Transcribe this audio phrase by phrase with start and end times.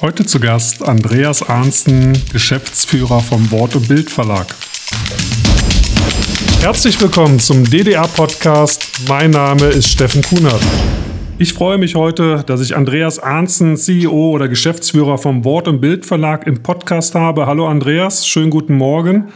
[0.00, 4.46] Heute zu Gast Andreas Arnsten, Geschäftsführer vom Wort- und Bild Verlag.
[6.60, 9.08] Herzlich willkommen zum DDR-Podcast.
[9.08, 10.62] Mein Name ist Steffen Kunert.
[11.38, 16.06] Ich freue mich heute, dass ich Andreas Arnsten, CEO oder Geschäftsführer vom Wort- und Bild
[16.06, 17.46] Verlag im Podcast habe.
[17.46, 19.32] Hallo Andreas, schönen guten Morgen.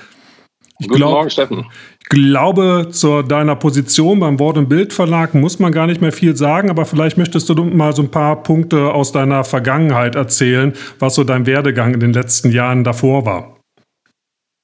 [0.78, 1.66] Ich guten glaub, Morgen, Steffen
[2.12, 6.36] glaube, zu deiner Position beim Wort- und Bild Verlag muss man gar nicht mehr viel
[6.36, 11.14] sagen, aber vielleicht möchtest du mal so ein paar Punkte aus deiner Vergangenheit erzählen, was
[11.14, 13.56] so dein Werdegang in den letzten Jahren davor war.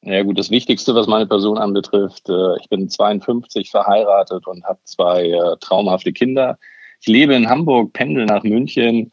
[0.02, 4.78] Ja gut, das Wichtigste, was meine Person anbetrifft, äh, ich bin 52 verheiratet und habe
[4.84, 6.58] zwei äh, traumhafte Kinder.
[7.00, 9.10] Ich lebe in Hamburg, pendel nach München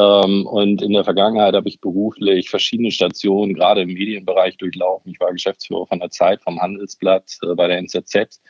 [0.00, 5.12] und in der Vergangenheit habe ich beruflich verschiedene Stationen, gerade im Medienbereich, durchlaufen.
[5.12, 8.40] Ich war Geschäftsführer von der Zeit, vom Handelsblatt, äh, bei der NZZ.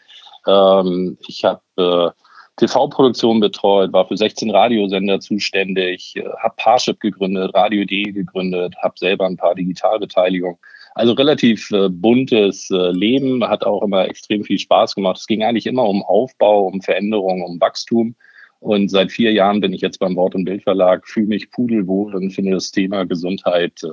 [0.46, 2.10] Ähm, ich habe äh,
[2.56, 9.26] TV-Produktion betreut, war für 16 Radiosender zuständig, äh, habe Parship gegründet, Radio.de gegründet, habe selber
[9.26, 10.58] ein paar Digitalbeteiligungen.
[10.94, 15.18] Also relativ äh, buntes äh, Leben, hat auch immer extrem viel Spaß gemacht.
[15.18, 18.14] Es ging eigentlich immer um Aufbau, um Veränderung, um Wachstum.
[18.62, 22.30] Und seit vier Jahren bin ich jetzt beim Wort- und Bildverlag, fühle mich pudelwohl und
[22.30, 23.88] finde das Thema Gesundheit äh,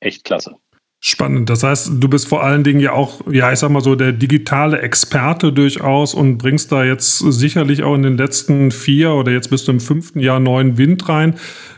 [0.00, 0.54] echt klasse.
[1.00, 1.50] Spannend.
[1.50, 4.12] Das heißt, du bist vor allen Dingen ja auch, ja, ich sag mal so, der
[4.12, 9.50] digitale Experte durchaus und bringst da jetzt sicherlich auch in den letzten vier oder jetzt
[9.50, 11.34] bist du im fünften Jahr neuen Wind rein.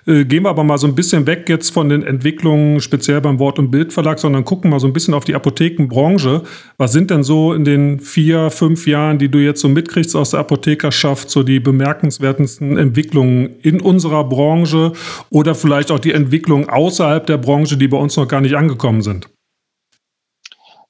[0.09, 3.39] Äh, gehen wir aber mal so ein bisschen weg jetzt von den Entwicklungen speziell beim
[3.39, 6.45] Wort- und Bildverlag, sondern gucken mal so ein bisschen auf die Apothekenbranche.
[6.79, 10.31] Was sind denn so in den vier, fünf Jahren, die du jetzt so mitkriegst aus
[10.31, 14.93] der Apothekerschaft, so die bemerkenswertesten Entwicklungen in unserer Branche
[15.29, 19.03] oder vielleicht auch die Entwicklungen außerhalb der Branche, die bei uns noch gar nicht angekommen
[19.03, 19.29] sind?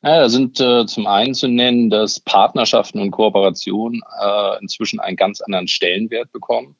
[0.04, 5.16] Ja, da sind äh, zum einen zu nennen, dass Partnerschaften und Kooperationen äh, inzwischen einen
[5.16, 6.76] ganz anderen Stellenwert bekommen.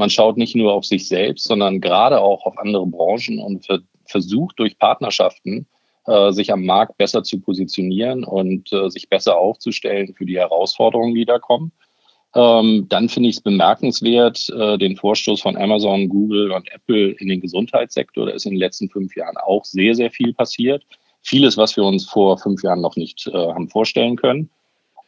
[0.00, 3.68] Man schaut nicht nur auf sich selbst, sondern gerade auch auf andere Branchen und
[4.06, 5.66] versucht durch Partnerschaften
[6.06, 11.14] äh, sich am Markt besser zu positionieren und äh, sich besser aufzustellen für die Herausforderungen,
[11.14, 11.72] die da kommen.
[12.34, 17.28] Ähm, dann finde ich es bemerkenswert, äh, den Vorstoß von Amazon, Google und Apple in
[17.28, 18.24] den Gesundheitssektor.
[18.24, 20.82] Da ist in den letzten fünf Jahren auch sehr, sehr viel passiert.
[21.20, 24.48] Vieles, was wir uns vor fünf Jahren noch nicht äh, haben vorstellen können.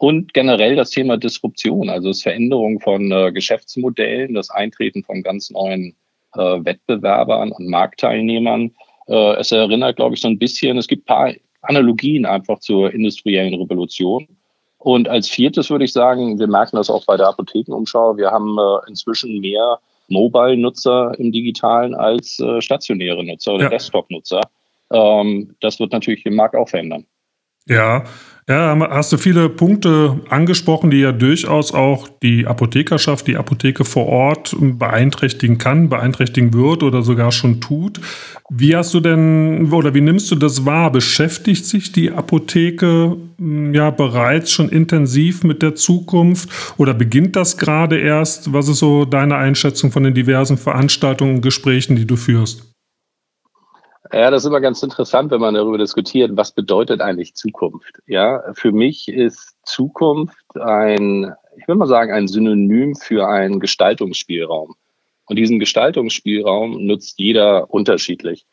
[0.02, 5.48] Und generell das Thema Disruption, also das Veränderung von äh, Geschäftsmodellen, das Eintreten von ganz
[5.50, 5.94] neuen
[6.34, 8.72] äh, Wettbewerbern und Marktteilnehmern.
[9.06, 12.92] Äh, es erinnert, glaube ich, so ein bisschen, es gibt ein paar Analogien einfach zur
[12.92, 14.26] industriellen Revolution.
[14.78, 18.58] Und als viertes würde ich sagen, wir merken das auch bei der Apothekenumschau, wir haben
[18.58, 23.70] äh, inzwischen mehr Mobile-Nutzer im Digitalen als äh, stationäre Nutzer oder ja.
[23.70, 24.40] Desktop-Nutzer.
[24.90, 27.06] Ähm, das wird natürlich den Markt auch verändern.
[27.68, 28.02] Ja,
[28.48, 34.06] ja, hast du viele Punkte angesprochen, die ja durchaus auch die Apothekerschaft, die Apotheke vor
[34.06, 38.00] Ort beeinträchtigen kann, beeinträchtigen wird oder sogar schon tut.
[38.50, 40.90] Wie hast du denn oder wie nimmst du das wahr?
[40.90, 46.48] Beschäftigt sich die Apotheke hm, ja bereits schon intensiv mit der Zukunft
[46.78, 48.52] oder beginnt das gerade erst?
[48.52, 52.71] Was ist so deine Einschätzung von den diversen Veranstaltungen und Gesprächen, die du führst?
[54.12, 58.00] Ja, das ist immer ganz interessant, wenn man darüber diskutiert, was bedeutet eigentlich Zukunft?
[58.06, 64.74] Ja, für mich ist Zukunft ein, ich will mal sagen, ein Synonym für einen Gestaltungsspielraum.
[65.26, 68.46] Und diesen Gestaltungsspielraum nutzt jeder unterschiedlich.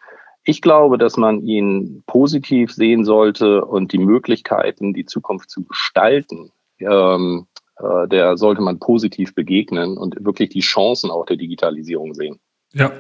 [0.46, 6.52] Ich glaube, dass man ihn positiv sehen sollte und die Möglichkeiten, die Zukunft zu gestalten,
[6.80, 7.48] ähm,
[7.78, 12.40] äh, der sollte man positiv begegnen und wirklich die Chancen auch der Digitalisierung sehen.
[12.74, 12.94] Ja.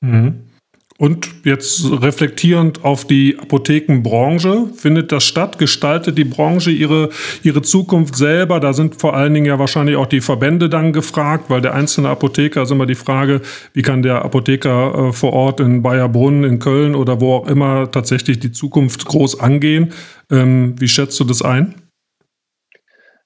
[0.00, 0.50] Mhm.
[0.98, 5.58] Und jetzt reflektierend auf die Apothekenbranche, findet das statt?
[5.58, 7.10] Gestaltet die Branche ihre,
[7.42, 8.60] ihre Zukunft selber?
[8.60, 12.08] Da sind vor allen Dingen ja wahrscheinlich auch die Verbände dann gefragt, weil der einzelne
[12.08, 13.42] Apotheker ist immer die Frage,
[13.74, 17.90] wie kann der Apotheker äh, vor Ort in Bayerbrunn, in Köln oder wo auch immer
[17.90, 19.92] tatsächlich die Zukunft groß angehen?
[20.32, 21.74] Ähm, wie schätzt du das ein?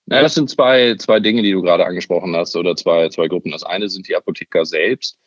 [0.07, 3.53] Na, das sind zwei, zwei Dinge, die du gerade angesprochen hast, oder zwei, zwei Gruppen.
[3.53, 5.20] Das eine sind die Apotheker selbst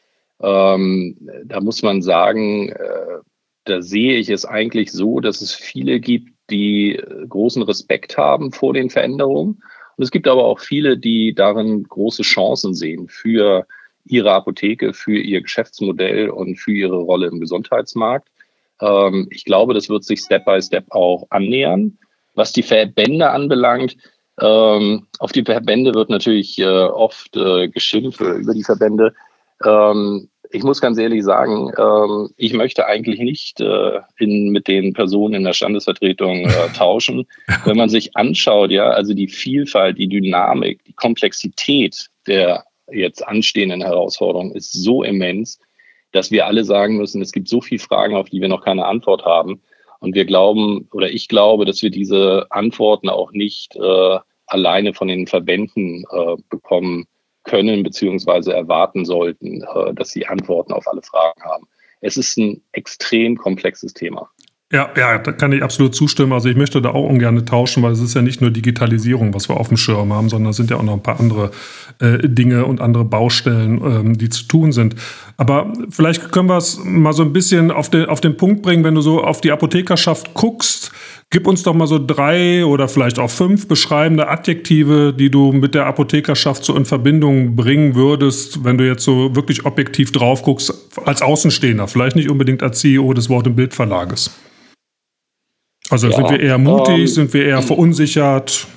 [0.43, 3.19] ähm, da muss man sagen, äh,
[3.65, 8.51] da sehe ich es eigentlich so, dass es viele gibt, die äh, großen Respekt haben
[8.51, 9.63] vor den Veränderungen.
[9.95, 13.65] Und es gibt aber auch viele, die darin große Chancen sehen für
[14.05, 18.27] ihre Apotheke, für ihr Geschäftsmodell und für ihre Rolle im Gesundheitsmarkt.
[18.81, 21.97] Ähm, ich glaube, das wird sich Step by Step auch annähern.
[22.35, 23.95] Was die Verbände anbelangt,
[24.41, 29.13] ähm, auf die Verbände wird natürlich äh, oft äh, geschimpft über die Verbände.
[29.63, 34.93] Ähm, ich muss ganz ehrlich sagen, ähm, ich möchte eigentlich nicht äh, in, mit den
[34.93, 37.25] Personen in der Standesvertretung äh, tauschen.
[37.65, 43.81] Wenn man sich anschaut, ja, also die Vielfalt, die Dynamik, die Komplexität der jetzt anstehenden
[43.81, 45.59] Herausforderungen ist so immens.
[46.11, 48.85] dass wir alle sagen müssen, es gibt so viele Fragen, auf die wir noch keine
[48.85, 49.63] Antwort haben.
[49.99, 55.07] Und wir glauben, oder ich glaube, dass wir diese Antworten auch nicht äh, alleine von
[55.07, 57.07] den Verbänden äh, bekommen
[57.43, 61.67] können, beziehungsweise erwarten sollten, äh, dass sie Antworten auf alle Fragen haben.
[62.01, 64.29] Es ist ein extrem komplexes Thema.
[64.73, 66.33] Ja, ja, da kann ich absolut zustimmen.
[66.33, 69.47] Also ich möchte da auch ungern tauschen, weil es ist ja nicht nur Digitalisierung, was
[69.47, 71.51] wir auf dem Schirm haben, sondern es sind ja auch noch ein paar andere
[71.99, 74.95] äh, Dinge und andere Baustellen, ähm, die zu tun sind.
[75.37, 78.83] Aber vielleicht können wir es mal so ein bisschen auf den, auf den Punkt bringen,
[78.83, 80.91] wenn du so auf die Apothekerschaft guckst.
[81.29, 85.75] Gib uns doch mal so drei oder vielleicht auch fünf beschreibende Adjektive, die du mit
[85.75, 90.73] der Apothekerschaft so in Verbindung bringen würdest, wenn du jetzt so wirklich objektiv drauf guckst,
[91.05, 94.31] als Außenstehender, vielleicht nicht unbedingt als CEO des Wort- und Bildverlages.
[95.89, 98.67] Also ja, sind wir eher mutig, ähm, sind wir eher verunsichert?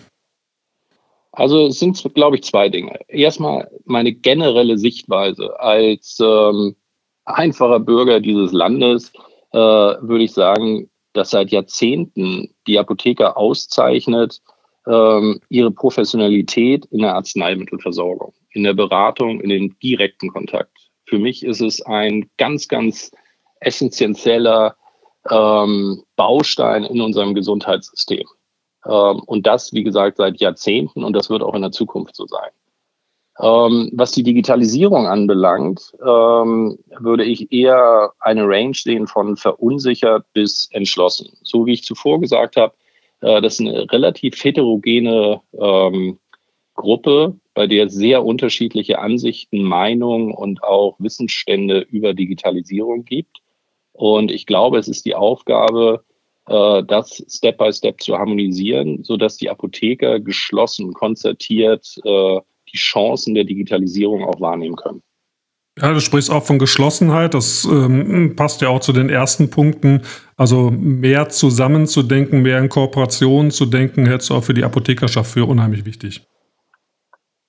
[1.32, 2.98] Also es sind, glaube ich, zwei Dinge.
[3.08, 6.76] Erstmal meine generelle Sichtweise als ähm,
[7.24, 9.12] einfacher Bürger dieses Landes
[9.52, 14.40] äh, würde ich sagen, dass seit Jahrzehnten die Apotheker auszeichnet
[14.86, 20.90] ähm, ihre Professionalität in der Arzneimittelversorgung, in der Beratung, in dem direkten Kontakt.
[21.04, 23.10] Für mich ist es ein ganz, ganz
[23.60, 24.76] essentieller
[25.30, 28.26] ähm, Baustein in unserem Gesundheitssystem.
[28.84, 32.26] Ähm, und das, wie gesagt, seit Jahrzehnten und das wird auch in der Zukunft so
[32.26, 32.50] sein.
[33.38, 40.68] Ähm, was die Digitalisierung anbelangt, ähm, würde ich eher eine Range sehen von verunsichert bis
[40.70, 41.36] entschlossen.
[41.42, 42.72] So wie ich zuvor gesagt habe,
[43.20, 46.18] äh, das ist eine relativ heterogene ähm,
[46.74, 53.42] Gruppe, bei der es sehr unterschiedliche Ansichten, Meinungen und auch Wissensstände über Digitalisierung gibt.
[53.96, 56.04] Und ich glaube, es ist die Aufgabe,
[56.48, 62.40] äh, das Step by Step zu harmonisieren, so dass die Apotheker geschlossen, konzertiert äh,
[62.72, 65.02] die Chancen der Digitalisierung auch wahrnehmen können.
[65.78, 67.34] Ja, du sprichst auch von Geschlossenheit.
[67.34, 70.02] Das ähm, passt ja auch zu den ersten Punkten.
[70.36, 75.44] Also mehr zusammenzudenken, mehr in Kooperation zu denken, hältst du auch für die Apothekerschaft für
[75.44, 76.22] unheimlich wichtig.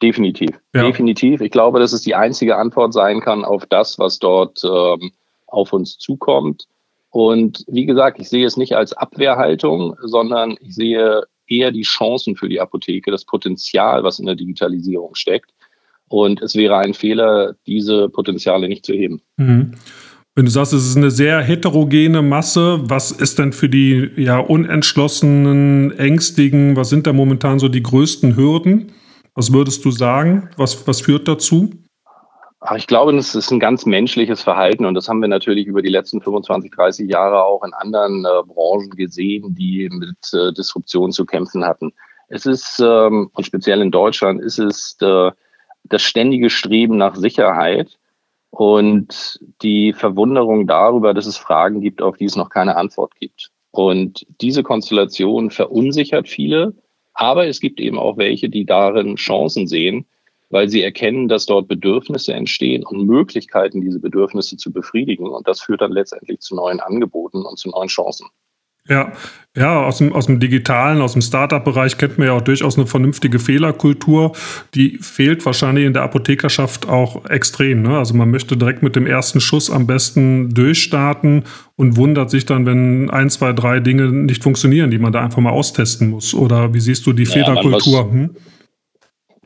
[0.01, 0.49] Definitiv.
[0.75, 0.83] Ja.
[0.83, 1.39] Definitiv.
[1.39, 5.11] Ich glaube, dass es die einzige Antwort sein kann auf das, was dort ähm,
[5.47, 6.67] auf uns zukommt.
[7.09, 12.35] Und wie gesagt, ich sehe es nicht als Abwehrhaltung, sondern ich sehe eher die Chancen
[12.35, 15.51] für die Apotheke, das Potenzial, was in der Digitalisierung steckt.
[16.09, 19.21] Und es wäre ein Fehler, diese Potenziale nicht zu heben.
[19.37, 19.73] Mhm.
[20.35, 24.37] Wenn du sagst, es ist eine sehr heterogene Masse, was ist denn für die ja,
[24.37, 28.91] unentschlossenen, ängstigen, was sind da momentan so die größten Hürden?
[29.33, 30.49] Was würdest du sagen?
[30.55, 31.71] Was, was führt dazu?
[32.75, 35.89] Ich glaube, das ist ein ganz menschliches Verhalten und das haben wir natürlich über die
[35.89, 41.25] letzten 25, 30 Jahre auch in anderen äh, Branchen gesehen, die mit äh, Disruption zu
[41.25, 41.93] kämpfen hatten.
[42.29, 45.31] Es ist, ähm, und speziell in Deutschland, ist es äh,
[45.83, 47.99] das ständige Streben nach Sicherheit
[48.49, 53.51] und die Verwunderung darüber, dass es Fragen gibt, auf die es noch keine Antwort gibt.
[53.69, 56.73] Und diese Konstellation verunsichert viele,
[57.13, 60.07] aber es gibt eben auch welche, die darin Chancen sehen,
[60.49, 65.27] weil sie erkennen, dass dort Bedürfnisse entstehen und Möglichkeiten, diese Bedürfnisse zu befriedigen.
[65.27, 68.27] Und das führt dann letztendlich zu neuen Angeboten und zu neuen Chancen.
[68.89, 69.11] Ja,
[69.55, 72.87] ja, aus dem, aus dem digitalen, aus dem Startup-Bereich kennt man ja auch durchaus eine
[72.87, 74.31] vernünftige Fehlerkultur.
[74.75, 77.81] Die fehlt wahrscheinlich in der Apothekerschaft auch extrem.
[77.81, 77.97] Ne?
[77.97, 81.43] Also man möchte direkt mit dem ersten Schuss am besten durchstarten
[81.75, 85.39] und wundert sich dann, wenn ein, zwei, drei Dinge nicht funktionieren, die man da einfach
[85.39, 86.33] mal austesten muss.
[86.33, 88.09] Oder wie siehst du die naja, Fehlerkultur?
[88.09, 88.29] Hm?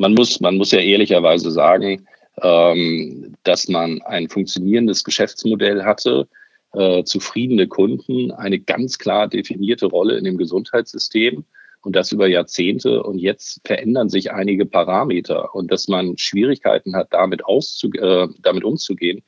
[0.01, 2.07] Man muss, man muss ja ehrlicherweise sagen,
[2.41, 6.27] ähm, dass man ein funktionierendes Geschäftsmodell hatte,
[6.73, 11.45] äh, zufriedene Kunden, eine ganz klar definierte Rolle in dem Gesundheitssystem
[11.83, 13.03] und das über Jahrzehnte.
[13.03, 18.63] Und jetzt verändern sich einige Parameter und dass man Schwierigkeiten hat, damit, auszu äh, damit
[18.63, 19.21] umzugehen,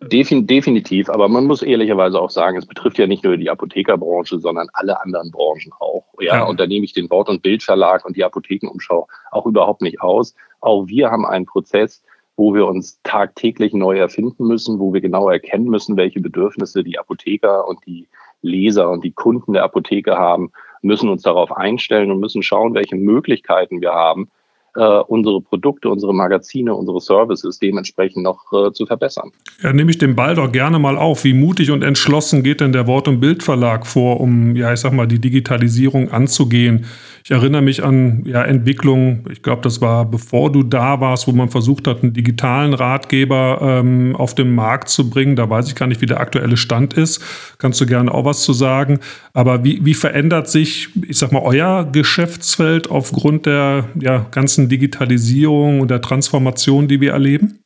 [0.00, 4.38] Defin definitiv, aber man muss ehrlicherweise auch sagen, es betrifft ja nicht nur die Apothekerbranche,
[4.38, 6.04] sondern alle anderen Branchen auch.
[6.18, 6.44] Ja, ja.
[6.44, 10.34] und da nehme ich den Wort- und Bildverlag und die Apothekenumschau auch überhaupt nicht aus.
[10.60, 12.02] Auch wir haben einen Prozess,
[12.36, 16.98] wo wir uns tagtäglich neu erfinden müssen, wo wir genau erkennen müssen, welche Bedürfnisse die
[16.98, 18.08] Apotheker und die
[18.42, 20.50] Leser und die Kunden der Apotheke haben,
[20.82, 24.28] müssen uns darauf einstellen und müssen schauen, welche Möglichkeiten wir haben,
[24.74, 29.30] äh, unsere Produkte, unsere Magazine, unsere Services dementsprechend noch äh, zu verbessern.
[29.62, 31.24] Ja, nehme ich den Ball doch gerne mal auf.
[31.24, 34.92] Wie mutig und entschlossen geht denn der Wort- und Bildverlag vor, um, ja, ich sag
[34.92, 36.86] mal, die Digitalisierung anzugehen?
[37.24, 41.32] Ich erinnere mich an ja, Entwicklungen, ich glaube, das war bevor du da warst, wo
[41.32, 45.36] man versucht hat, einen digitalen Ratgeber ähm, auf den Markt zu bringen.
[45.36, 47.22] Da weiß ich gar nicht, wie der aktuelle Stand ist.
[47.58, 48.98] Kannst du gerne auch was zu sagen.
[49.32, 55.80] Aber wie, wie verändert sich, ich sag mal, euer Geschäftsfeld aufgrund der ja, ganzen Digitalisierung
[55.80, 57.61] und der Transformation, die wir erleben?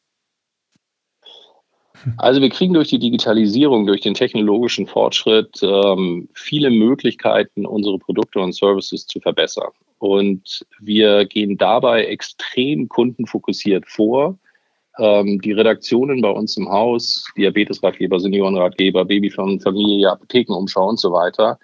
[2.18, 8.40] Also wir kriegen durch die Digitalisierung, durch den technologischen Fortschritt ähm, viele Möglichkeiten, unsere Produkte
[8.40, 9.70] und Services zu verbessern.
[9.98, 14.38] Und wir gehen dabei extrem kundenfokussiert vor.
[14.98, 21.58] Ähm, die Redaktionen bei uns im Haus, Diabetesratgeber, Seniorenratgeber, Babyfirmen, Familie, Apothekenumschau und so weiter,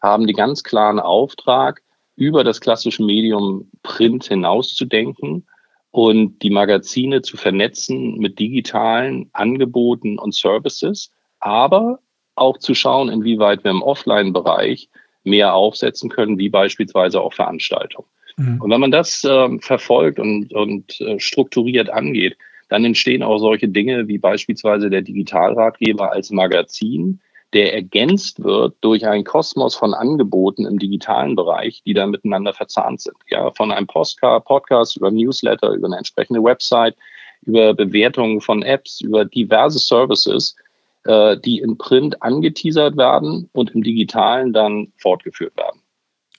[0.00, 1.82] haben den ganz klaren Auftrag,
[2.16, 5.46] über das klassische Medium Print hinauszudenken
[5.90, 12.00] und die Magazine zu vernetzen mit digitalen Angeboten und Services, aber
[12.34, 14.88] auch zu schauen, inwieweit wir im Offline-Bereich
[15.24, 18.08] mehr aufsetzen können, wie beispielsweise auch Veranstaltungen.
[18.36, 18.60] Mhm.
[18.60, 22.36] Und wenn man das äh, verfolgt und, und äh, strukturiert angeht,
[22.68, 27.20] dann entstehen auch solche Dinge wie beispielsweise der Digitalratgeber als Magazin,
[27.54, 33.00] der ergänzt wird durch einen Kosmos von Angeboten im digitalen Bereich, die da miteinander verzahnt
[33.00, 33.16] sind.
[33.30, 36.94] Ja, von einem Postcard, Podcast über Newsletter, über eine entsprechende Website,
[37.42, 40.56] über Bewertungen von Apps, über diverse Services,
[41.04, 45.80] äh, die im Print angeteasert werden und im Digitalen dann fortgeführt werden.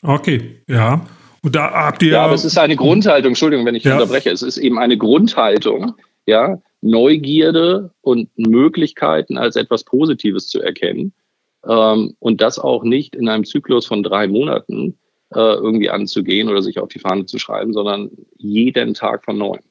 [0.03, 1.05] Okay, ja.
[1.41, 2.13] Und da habt ihr.
[2.13, 3.93] Ja, aber es ist eine Grundhaltung, Entschuldigung, wenn ich ja.
[3.93, 4.29] unterbreche.
[4.29, 11.13] Es ist eben eine Grundhaltung, ja, Neugierde und Möglichkeiten als etwas Positives zu erkennen.
[11.67, 14.97] Ähm, und das auch nicht in einem Zyklus von drei Monaten
[15.33, 19.68] äh, irgendwie anzugehen oder sich auf die Fahne zu schreiben, sondern jeden Tag von neuem.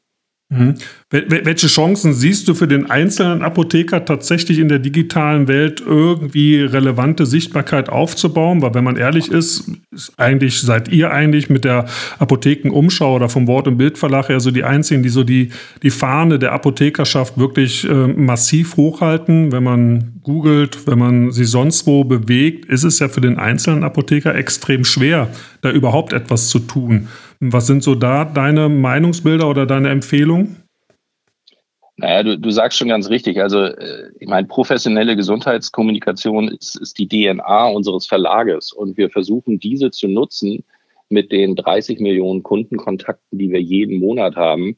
[0.50, 0.76] Mhm.
[1.10, 7.26] Welche Chancen siehst du für den einzelnen Apotheker tatsächlich in der digitalen Welt irgendwie relevante
[7.26, 8.62] Sichtbarkeit aufzubauen?
[8.62, 11.84] Weil wenn man ehrlich ist, ist eigentlich seid ihr eigentlich mit der
[12.18, 15.50] Apothekenumschau oder vom Wort- und Bildverlag ja so die einzigen, die so die,
[15.82, 19.52] die Fahne der Apothekerschaft wirklich äh, massiv hochhalten.
[19.52, 23.84] Wenn man googelt, wenn man sie sonst wo bewegt, ist es ja für den einzelnen
[23.84, 25.28] Apotheker extrem schwer,
[25.60, 27.08] da überhaupt etwas zu tun.
[27.40, 30.64] Was sind so da deine Meinungsbilder oder deine Empfehlungen?
[31.96, 33.40] Naja, du, du sagst schon ganz richtig.
[33.40, 39.58] Also, äh, ich meine, professionelle Gesundheitskommunikation ist, ist die DNA unseres Verlages und wir versuchen,
[39.58, 40.64] diese zu nutzen
[41.08, 44.76] mit den 30 Millionen Kundenkontakten, die wir jeden Monat haben,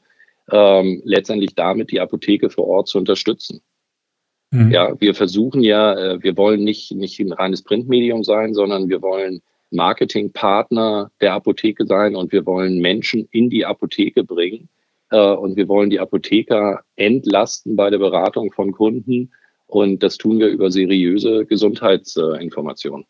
[0.51, 3.61] ähm, letztendlich damit die Apotheke vor Ort zu unterstützen.
[4.51, 4.71] Mhm.
[4.71, 9.01] Ja, wir versuchen ja, äh, wir wollen nicht, nicht ein reines Printmedium sein, sondern wir
[9.01, 9.41] wollen
[9.71, 14.69] Marketingpartner der Apotheke sein und wir wollen Menschen in die Apotheke bringen
[15.09, 19.31] äh, und wir wollen die Apotheker entlasten bei der Beratung von Kunden
[19.67, 23.05] und das tun wir über seriöse Gesundheitsinformationen.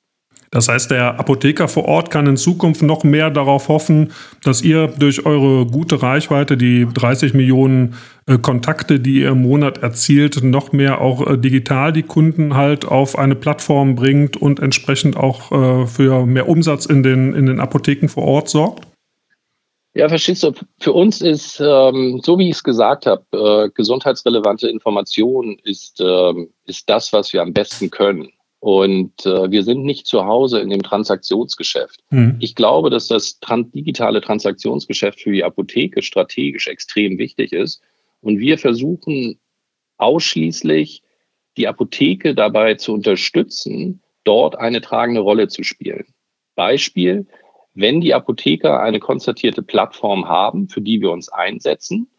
[0.53, 4.11] Das heißt, der Apotheker vor Ort kann in Zukunft noch mehr darauf hoffen,
[4.43, 7.95] dass ihr durch eure gute Reichweite, die 30 Millionen
[8.27, 12.83] äh, Kontakte, die ihr im Monat erzielt, noch mehr auch äh, digital die Kunden halt
[12.83, 17.61] auf eine Plattform bringt und entsprechend auch äh, für mehr Umsatz in den, in den
[17.61, 18.85] Apotheken vor Ort sorgt?
[19.93, 25.57] Ja, verstehst du, für uns ist, ähm, so wie ich es gesagt habe, gesundheitsrelevante Information
[25.63, 28.31] ist, ähm, ist das, was wir am besten können.
[28.61, 32.03] Und äh, wir sind nicht zu Hause in dem Transaktionsgeschäft.
[32.11, 32.37] Mhm.
[32.39, 37.81] Ich glaube, dass das tran digitale Transaktionsgeschäft für die Apotheke strategisch extrem wichtig ist.
[38.21, 39.39] Und wir versuchen
[39.97, 41.01] ausschließlich
[41.57, 46.13] die Apotheke dabei zu unterstützen, dort eine tragende Rolle zu spielen.
[46.53, 47.25] Beispiel,
[47.73, 52.11] wenn die Apotheker eine konzertierte Plattform haben, für die wir uns einsetzen,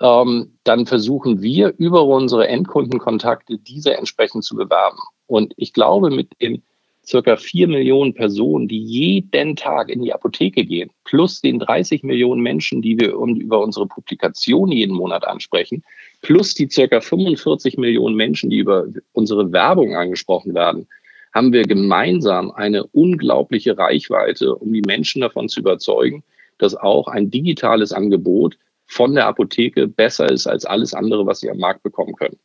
[0.00, 4.98] ähm, dann versuchen wir über unsere Endkundenkontakte diese entsprechend zu bewerben.
[5.26, 6.62] Und ich glaube, mit den
[7.06, 12.42] circa vier Millionen Personen, die jeden Tag in die Apotheke gehen, plus den 30 Millionen
[12.42, 15.84] Menschen, die wir über unsere Publikation jeden Monat ansprechen,
[16.22, 20.88] plus die circa 45 Millionen Menschen, die über unsere Werbung angesprochen werden,
[21.32, 26.24] haben wir gemeinsam eine unglaubliche Reichweite, um die Menschen davon zu überzeugen,
[26.58, 28.56] dass auch ein digitales Angebot
[28.86, 32.38] von der Apotheke besser ist als alles andere, was sie am Markt bekommen können.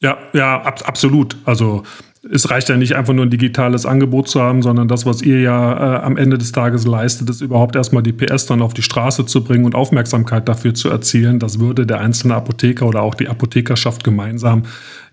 [0.00, 1.36] Ja, ja, ab, absolut.
[1.44, 1.82] Also
[2.30, 5.40] es reicht ja nicht einfach nur ein digitales Angebot zu haben, sondern das, was ihr
[5.40, 8.82] ja äh, am Ende des Tages leistet, ist überhaupt erstmal die PS dann auf die
[8.82, 11.38] Straße zu bringen und Aufmerksamkeit dafür zu erzielen.
[11.38, 14.64] Das würde der einzelne Apotheker oder auch die Apothekerschaft gemeinsam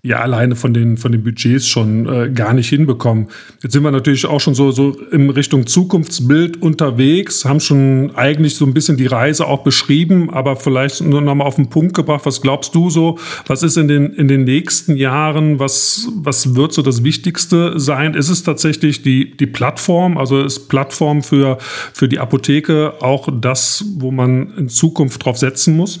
[0.04, 3.28] ja alleine von den, von den Budgets schon äh, gar nicht hinbekommen.
[3.62, 8.54] Jetzt sind wir natürlich auch schon so, so in Richtung Zukunftsbild unterwegs, haben schon eigentlich
[8.56, 11.94] so ein bisschen die Reise auch beschrieben, aber vielleicht nur noch mal auf den Punkt
[11.96, 12.26] gebracht.
[12.26, 13.18] Was glaubst du so?
[13.46, 15.58] Was ist in den, in den nächsten Jahren?
[15.58, 18.12] Was, was wird so das Wichtigste sein?
[18.12, 20.18] Ist es tatsächlich die, die Plattform?
[20.18, 21.56] Also ist Plattform für,
[21.94, 26.00] für die Apotheke auch das, wo man in Zukunft drauf setzen muss?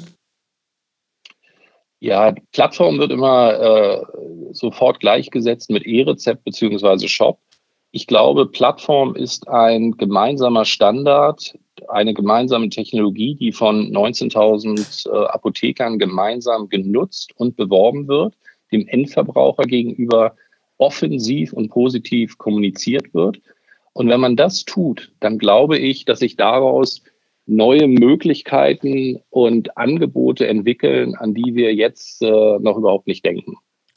[2.04, 4.02] Ja, Plattform wird immer äh,
[4.52, 7.38] sofort gleichgesetzt mit E-Rezept beziehungsweise Shop.
[7.92, 11.58] Ich glaube, Plattform ist ein gemeinsamer Standard,
[11.88, 18.34] eine gemeinsame Technologie, die von 19.000 äh, Apothekern gemeinsam genutzt und beworben wird,
[18.70, 20.36] dem Endverbraucher gegenüber
[20.76, 23.40] offensiv und positiv kommuniziert wird.
[23.94, 27.00] Und wenn man das tut, dann glaube ich, dass sich daraus
[27.46, 33.56] neue Möglichkeiten und Angebote entwickeln, an die wir jetzt äh, noch überhaupt nicht denken.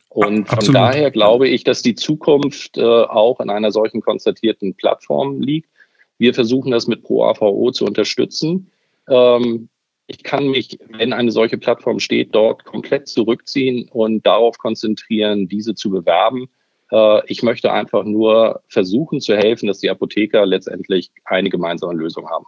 [0.09, 0.65] Und Absolut.
[0.65, 5.69] von daher glaube ich, dass die Zukunft äh, auch in einer solchen konstatierten Plattform liegt.
[6.17, 8.71] Wir versuchen das mit ProAVO zu unterstützen.
[9.07, 9.69] Ähm,
[10.07, 15.75] ich kann mich, wenn eine solche Plattform steht, dort komplett zurückziehen und darauf konzentrieren, diese
[15.75, 16.49] zu bewerben.
[16.91, 22.29] Äh, ich möchte einfach nur versuchen zu helfen, dass die Apotheker letztendlich eine gemeinsame Lösung
[22.29, 22.47] haben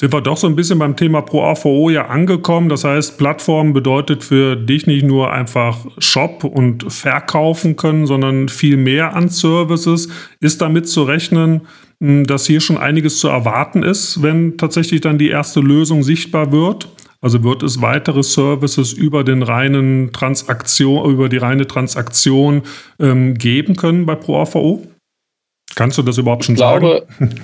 [0.00, 2.70] sind wir doch so ein bisschen beim Thema Pro AVO ja angekommen.
[2.70, 8.78] Das heißt, Plattform bedeutet für dich nicht nur einfach Shop und verkaufen können, sondern viel
[8.78, 10.08] mehr an Services.
[10.40, 11.66] Ist damit zu rechnen,
[12.00, 16.50] hm, dass hier schon einiges zu erwarten ist, wenn tatsächlich dann die erste Lösung sichtbar
[16.50, 16.88] wird?
[17.20, 22.62] Also wird es weitere Services über den reinen Transaktion, über die reine Transaktion
[22.98, 24.86] ähm, geben können bei Pro AVO?
[25.74, 27.34] Kannst du das überhaupt schon ich glaube, sagen?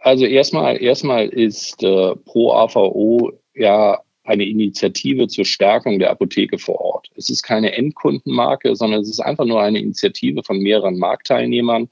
[0.00, 6.80] Also erstmal, erstmal ist äh, Pro AVO ja eine Initiative zur Stärkung der Apotheke vor
[6.80, 7.10] Ort.
[7.16, 11.88] Es ist keine Endkundenmarke, sondern es ist einfach nur eine Initiative von mehreren Marktteilnehmern,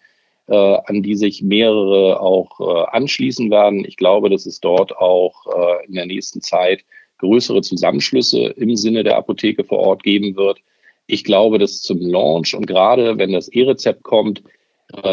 [0.49, 3.85] äh, an die sich mehrere auch äh, anschließen werden.
[3.87, 6.85] Ich glaube, dass es dort auch äh, in der nächsten Zeit
[7.19, 10.59] größere Zusammenschlüsse im Sinne der Apotheke vor Ort geben wird.
[11.07, 14.43] Ich glaube, dass zum Launch und gerade wenn das E-Rezept kommt,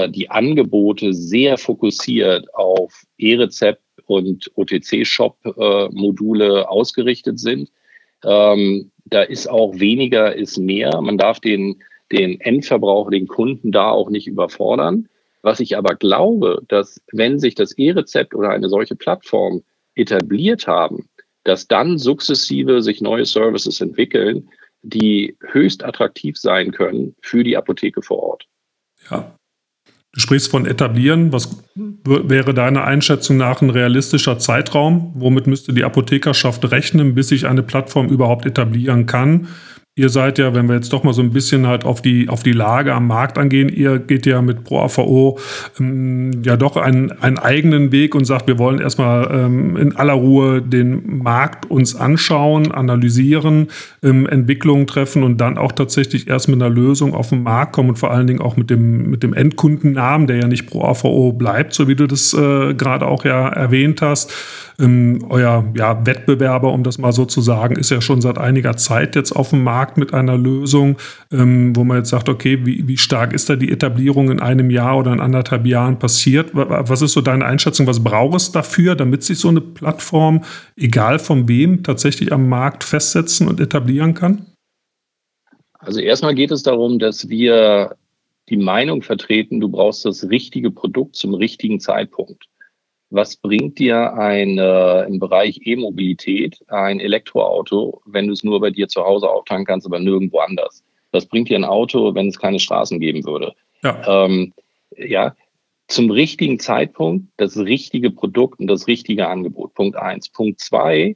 [0.09, 7.71] die Angebote sehr fokussiert auf E-Rezept und OTC-Shop-Module ausgerichtet sind.
[8.23, 11.01] Ähm, da ist auch weniger ist mehr.
[11.01, 11.81] Man darf den,
[12.11, 15.09] den Endverbraucher, den Kunden da auch nicht überfordern.
[15.41, 19.63] Was ich aber glaube, dass wenn sich das E-Rezept oder eine solche Plattform
[19.95, 21.09] etabliert haben,
[21.43, 24.49] dass dann sukzessive sich neue Services entwickeln,
[24.81, 28.47] die höchst attraktiv sein können für die Apotheke vor Ort.
[29.09, 29.37] Ja,
[30.13, 31.33] Du sprichst von etablieren.
[31.33, 31.63] Was
[32.05, 35.11] wäre deiner Einschätzung nach ein realistischer Zeitraum?
[35.15, 39.47] Womit müsste die Apothekerschaft rechnen, bis sich eine Plattform überhaupt etablieren kann?
[39.95, 42.41] Ihr seid ja, wenn wir jetzt doch mal so ein bisschen halt auf die, auf
[42.41, 45.37] die Lage am Markt angehen, ihr geht ja mit ProAVO
[45.79, 50.13] ähm, ja doch einen, einen eigenen Weg und sagt, wir wollen erstmal ähm, in aller
[50.13, 53.67] Ruhe den Markt uns anschauen, analysieren,
[54.01, 57.89] ähm, Entwicklungen treffen und dann auch tatsächlich erst mit einer Lösung auf den Markt kommen
[57.89, 61.75] und vor allen Dingen auch mit dem, mit dem Endkundennamen, der ja nicht ProAVO bleibt,
[61.75, 64.33] so wie du das äh, gerade auch ja erwähnt hast.
[64.79, 68.75] Ähm, euer ja, Wettbewerber, um das mal so zu sagen, ist ja schon seit einiger
[68.75, 70.95] Zeit jetzt auf dem Markt Markt mit einer Lösung,
[71.29, 74.69] ähm, wo man jetzt sagt, okay, wie, wie stark ist da die Etablierung in einem
[74.69, 76.51] Jahr oder in anderthalb Jahren passiert?
[76.53, 77.85] Was ist so deine Einschätzung?
[77.85, 80.45] Was braucht es dafür, damit sich so eine Plattform,
[80.77, 84.45] egal von wem, tatsächlich am Markt festsetzen und etablieren kann?
[85.79, 87.97] Also erstmal geht es darum, dass wir
[88.47, 92.45] die Meinung vertreten, du brauchst das richtige Produkt zum richtigen Zeitpunkt.
[93.13, 98.71] Was bringt dir ein äh, im Bereich E-Mobilität ein Elektroauto, wenn du es nur bei
[98.71, 100.83] dir zu Hause auftanken kannst, aber nirgendwo anders?
[101.11, 103.53] Was bringt dir ein Auto, wenn es keine Straßen geben würde?
[103.83, 104.25] Ja.
[104.25, 104.51] Ähm,
[104.97, 105.35] ja,
[105.87, 109.75] zum richtigen Zeitpunkt das richtige Produkt und das richtige Angebot.
[109.75, 110.29] Punkt eins.
[110.29, 111.15] Punkt zwei,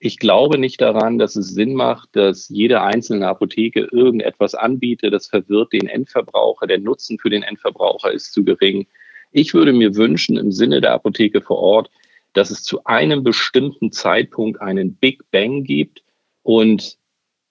[0.00, 5.14] ich glaube nicht daran, dass es Sinn macht, dass jede einzelne Apotheke irgendetwas anbietet.
[5.14, 6.66] Das verwirrt den Endverbraucher.
[6.66, 8.88] Der Nutzen für den Endverbraucher ist zu gering.
[9.36, 11.90] Ich würde mir wünschen, im Sinne der Apotheke vor Ort,
[12.32, 16.02] dass es zu einem bestimmten Zeitpunkt einen Big Bang gibt
[16.42, 16.96] und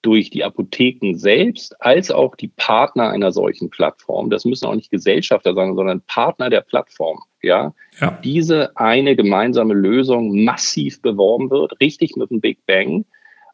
[0.02, 4.90] durch die Apotheken selbst als auch die Partner einer solchen Plattform, das müssen auch nicht
[4.90, 8.18] Gesellschafter sein, sondern Partner der Plattform, ja, ja.
[8.24, 13.04] diese eine gemeinsame Lösung massiv beworben wird, richtig mit dem Big Bang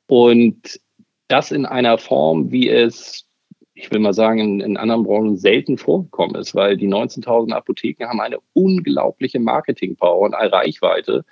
[0.07, 0.81] und
[1.29, 3.27] das in einer Form, wie es,
[3.75, 8.07] ich will mal sagen, in, in anderen Branchen selten vorgekommen ist, weil die 19.000 Apotheken
[8.07, 11.25] haben eine unglaubliche Marketingpower und eine Reichweite,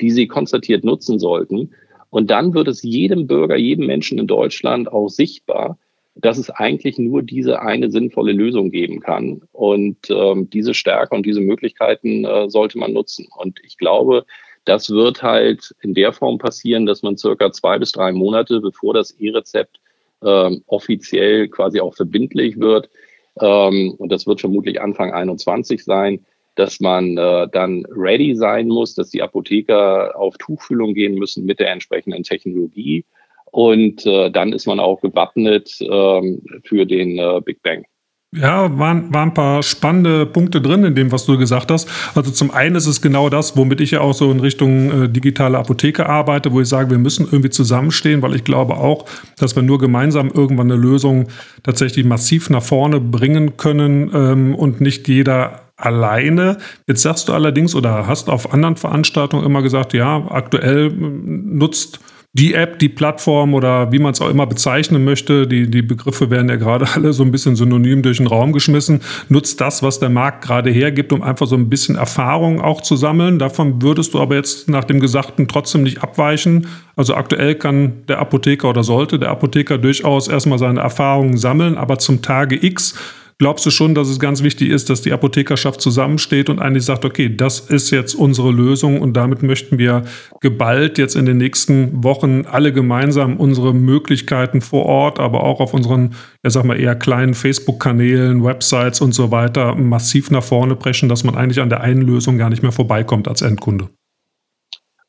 [0.00, 1.72] die sie konstatiert nutzen sollten.
[2.10, 5.78] Und dann wird es jedem Bürger, jedem Menschen in Deutschland auch sichtbar,
[6.16, 9.42] dass es eigentlich nur diese eine sinnvolle Lösung geben kann.
[9.52, 13.26] Und ähm, diese Stärke und diese Möglichkeiten äh, sollte man nutzen.
[13.36, 14.24] Und ich glaube,
[14.64, 18.94] das wird halt in der Form passieren, dass man circa zwei bis drei Monate, bevor
[18.94, 19.80] das E-Rezept
[20.24, 22.88] ähm, offiziell quasi auch verbindlich wird,
[23.40, 28.94] ähm, und das wird vermutlich Anfang 21 sein, dass man äh, dann ready sein muss,
[28.94, 33.04] dass die Apotheker auf Tuchfühlung gehen müssen mit der entsprechenden Technologie.
[33.50, 37.84] Und äh, dann ist man auch gewappnet ähm, für den äh, Big Bang.
[38.36, 41.88] Ja, waren, waren ein paar spannende Punkte drin in dem, was du gesagt hast.
[42.16, 45.08] Also zum einen ist es genau das, womit ich ja auch so in Richtung äh,
[45.08, 49.04] digitale Apotheke arbeite, wo ich sage, wir müssen irgendwie zusammenstehen, weil ich glaube auch,
[49.38, 51.28] dass wir nur gemeinsam irgendwann eine Lösung
[51.62, 56.58] tatsächlich massiv nach vorne bringen können ähm, und nicht jeder alleine.
[56.88, 62.00] Jetzt sagst du allerdings oder hast auf anderen Veranstaltungen immer gesagt, ja, aktuell nutzt
[62.34, 66.30] die App, die Plattform oder wie man es auch immer bezeichnen möchte, die, die Begriffe
[66.30, 70.00] werden ja gerade alle so ein bisschen synonym durch den Raum geschmissen, nutzt das, was
[70.00, 73.38] der Markt gerade hergibt, um einfach so ein bisschen Erfahrung auch zu sammeln.
[73.38, 76.66] Davon würdest du aber jetzt nach dem Gesagten trotzdem nicht abweichen.
[76.96, 81.98] Also aktuell kann der Apotheker oder sollte der Apotheker durchaus erstmal seine Erfahrungen sammeln, aber
[81.98, 82.96] zum Tage X
[83.38, 87.04] Glaubst du schon, dass es ganz wichtig ist, dass die Apothekerschaft zusammensteht und eigentlich sagt,
[87.04, 90.04] okay, das ist jetzt unsere Lösung und damit möchten wir
[90.40, 95.74] geballt jetzt in den nächsten Wochen alle gemeinsam unsere Möglichkeiten vor Ort, aber auch auf
[95.74, 101.08] unseren, ja sag mal, eher kleinen Facebook-Kanälen, Websites und so weiter massiv nach vorne brechen,
[101.08, 103.88] dass man eigentlich an der einen Lösung gar nicht mehr vorbeikommt als Endkunde?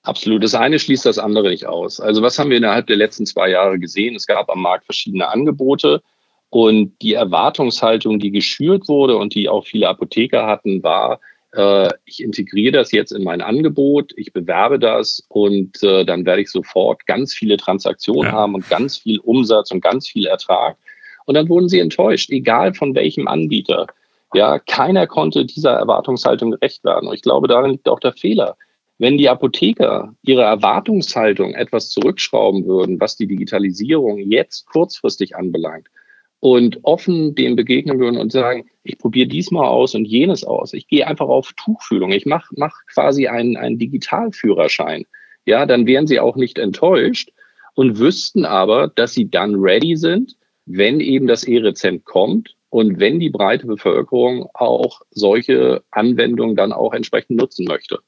[0.01, 0.43] Absolut.
[0.43, 1.99] Das eine schließt das andere nicht aus.
[1.99, 4.15] Also was haben wir innerhalb der letzten zwei Jahre gesehen?
[4.15, 6.01] Es gab am Markt verschiedene Angebote.
[6.49, 11.19] Und die Erwartungshaltung, die geschürt wurde und die auch viele Apotheker hatten, war,
[11.55, 16.41] äh, ich integriere das jetzt in mein Angebot, ich bewerbe das und äh, dann werde
[16.41, 18.31] ich sofort ganz viele Transaktionen ja.
[18.31, 20.77] haben und ganz viel Umsatz und ganz viel Ertrag.
[21.25, 23.87] Und dann wurden sie enttäuscht, egal von welchem Anbieter.
[24.33, 27.07] Ja, keiner konnte dieser Erwartungshaltung gerecht werden.
[27.07, 28.57] Und ich glaube, darin liegt auch der Fehler.
[28.97, 35.87] Wenn die Apotheker ihre Erwartungshaltung etwas zurückschrauben würden, was die Digitalisierung jetzt kurzfristig anbelangt,
[36.45, 40.73] und offen dem begegnen würden und sagen, ich probiere diesmal aus und jenes aus.
[40.73, 42.11] Ich gehe einfach auf Tuchfühlung.
[42.11, 45.07] Ich mache mach quasi einen, einen Digitalführerschein.
[45.47, 47.31] Ja, dann wären sie auch nicht enttäuscht
[47.73, 50.35] und wüssten aber, dass sie dann ready sind,
[50.67, 56.93] wenn eben das E-Rezept kommt und wenn die breite Bevölkerung auch solche Anwendungen dann auch
[56.93, 58.01] entsprechend nutzen möchte.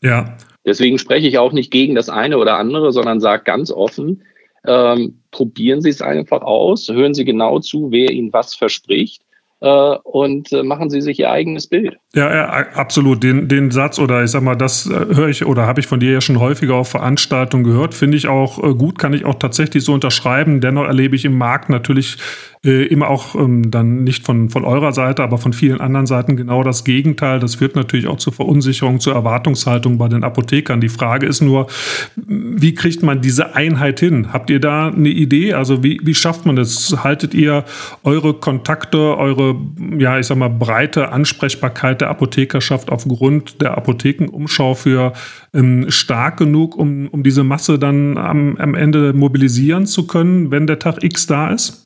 [0.00, 0.36] Ja.
[0.64, 4.22] Deswegen spreche ich auch nicht gegen das eine oder andere, sondern sage ganz offen,
[4.64, 9.22] ähm, probieren Sie es einfach aus, hören Sie genau zu, wer Ihnen was verspricht
[9.68, 11.98] und äh, machen Sie sich Ihr eigenes Bild.
[12.14, 13.22] Ja, ja absolut.
[13.22, 16.00] Den, den Satz oder ich sag mal, das äh, höre ich oder habe ich von
[16.00, 17.94] dir ja schon häufiger auf Veranstaltungen gehört.
[17.94, 20.60] Finde ich auch äh, gut, kann ich auch tatsächlich so unterschreiben.
[20.62, 22.16] Dennoch erlebe ich im Markt natürlich
[22.64, 26.36] äh, immer auch ähm, dann nicht von, von eurer Seite, aber von vielen anderen Seiten
[26.36, 27.38] genau das Gegenteil.
[27.38, 30.80] Das führt natürlich auch zur Verunsicherung, zur Erwartungshaltung bei den Apothekern.
[30.80, 31.68] Die Frage ist nur,
[32.16, 34.32] wie kriegt man diese Einheit hin?
[34.32, 35.54] Habt ihr da eine Idee?
[35.54, 36.96] Also wie, wie schafft man das?
[37.04, 37.64] Haltet ihr
[38.04, 39.49] eure Kontakte, eure
[39.98, 45.12] ja, ich sag mal, breite Ansprechbarkeit der Apothekerschaft aufgrund der Apothekenumschau für
[45.54, 50.66] ähm, stark genug, um, um diese Masse dann am, am Ende mobilisieren zu können, wenn
[50.66, 51.84] der Tag X da ist?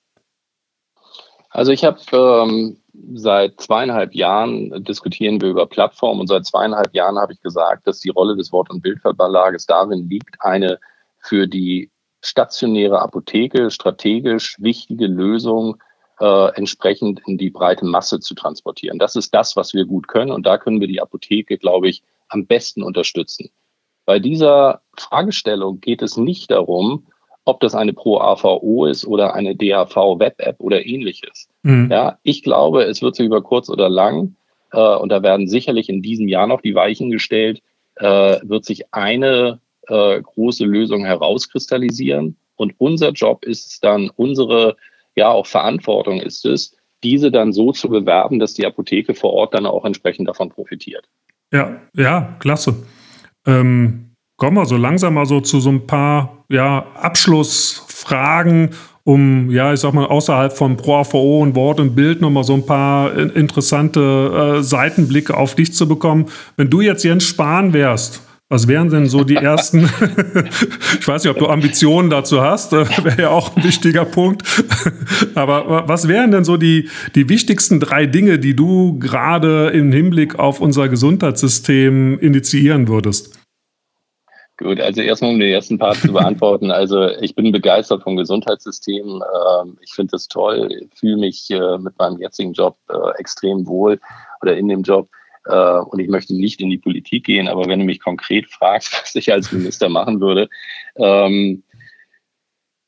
[1.51, 2.77] Also ich habe ähm,
[3.15, 8.01] seit zweieinhalb Jahren diskutieren wir über Plattformen und seit zweieinhalb Jahren habe ich gesagt, dass
[8.01, 10.79] die Rolle des Wort- und Bildverlages darin liegt, eine
[11.21, 11.91] für die
[12.23, 15.77] stationäre Apotheke strategisch wichtige Lösung
[16.21, 18.99] äh, entsprechend in die breite Masse zu transportieren.
[18.99, 22.03] Das ist das, was wir gut können und da können wir die Apotheke, glaube ich,
[22.29, 23.51] am besten unterstützen.
[24.07, 27.07] Bei dieser Fragestellung geht es nicht darum,
[27.45, 31.49] ob das eine Pro-AVO ist oder eine DAV-Web-App oder ähnliches.
[31.63, 31.89] Mhm.
[31.91, 34.37] Ja, ich glaube, es wird sich über kurz oder lang,
[34.73, 37.63] äh, und da werden sicherlich in diesem Jahr noch die Weichen gestellt,
[37.97, 42.37] äh, wird sich eine äh, große Lösung herauskristallisieren.
[42.57, 44.77] Und unser Job ist es dann, unsere,
[45.17, 49.55] ja, auch Verantwortung ist es, diese dann so zu bewerben, dass die Apotheke vor Ort
[49.55, 51.07] dann auch entsprechend davon profitiert.
[51.53, 52.75] Ja, ja, klasse.
[53.47, 58.71] Ähm, kommen wir so langsam mal so zu so ein paar ja, Abschlussfragen,
[59.05, 62.55] um, ja, ich sag mal, außerhalb von Pro AVO und Wort und Bild nochmal so
[62.55, 66.27] ein paar interessante äh, Seitenblicke auf dich zu bekommen.
[66.57, 69.85] Wenn du jetzt Jens Spahn wärst, was wären denn so die ersten?
[71.01, 74.43] ich weiß nicht, ob du Ambitionen dazu hast, äh, wäre ja auch ein wichtiger Punkt.
[75.35, 80.39] Aber was wären denn so die, die wichtigsten drei Dinge, die du gerade im Hinblick
[80.39, 83.39] auf unser Gesundheitssystem initiieren würdest?
[84.57, 86.71] Gut, also erstmal um den ersten Part zu beantworten.
[86.71, 89.05] Also ich bin begeistert vom Gesundheitssystem.
[89.05, 93.99] Ähm, ich finde es toll, fühle mich äh, mit meinem jetzigen Job äh, extrem wohl
[94.43, 95.09] oder in dem Job.
[95.47, 98.93] Äh, und ich möchte nicht in die Politik gehen, aber wenn du mich konkret fragst,
[99.03, 100.49] was ich als Minister machen würde,
[100.97, 101.63] ähm,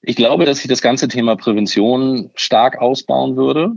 [0.02, 3.72] ich glaube, dass ich das ganze Thema Prävention stark ausbauen würde.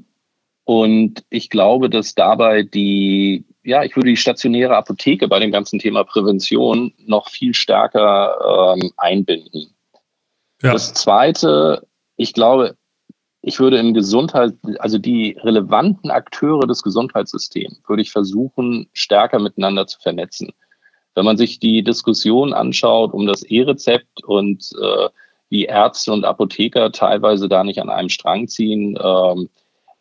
[0.63, 5.79] Und ich glaube, dass dabei die, ja, ich würde die stationäre Apotheke bei dem ganzen
[5.79, 9.73] Thema Prävention noch viel stärker ähm, einbinden.
[10.61, 10.73] Ja.
[10.73, 12.77] Das Zweite, ich glaube,
[13.41, 19.87] ich würde im Gesundheit, also die relevanten Akteure des Gesundheitssystems, würde ich versuchen, stärker miteinander
[19.87, 20.51] zu vernetzen.
[21.15, 25.09] Wenn man sich die Diskussion anschaut um das E-Rezept und äh,
[25.49, 29.49] wie Ärzte und Apotheker teilweise da nicht an einem Strang ziehen, ähm,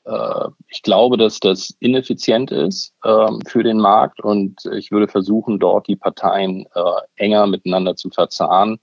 [0.04, 5.58] äh, ich glaube, dass das ineffizient ist ähm, für den Markt und ich würde versuchen,
[5.58, 8.80] dort die Parteien äh, enger miteinander zu verzahnen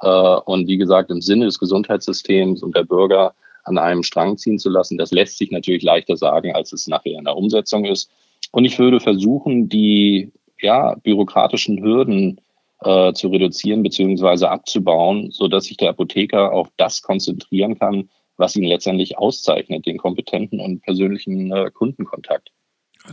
[0.00, 3.34] äh, und wie gesagt im Sinne des Gesundheitssystems und der Bürger
[3.66, 4.96] an einem Strang ziehen zu lassen.
[4.96, 8.10] Das lässt sich natürlich leichter sagen, als es nachher in der Umsetzung ist.
[8.52, 12.40] Und ich würde versuchen, die ja, bürokratischen Hürden
[12.80, 14.46] äh, zu reduzieren bzw.
[14.46, 19.98] abzubauen, so dass sich der Apotheker auf das konzentrieren kann, was ihn letztendlich auszeichnet, den
[19.98, 22.50] kompetenten und persönlichen äh, Kundenkontakt.